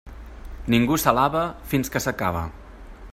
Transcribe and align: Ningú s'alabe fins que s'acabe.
Ningú 0.75 0.97
s'alabe 1.03 1.43
fins 1.75 1.95
que 1.97 2.03
s'acabe. 2.07 2.43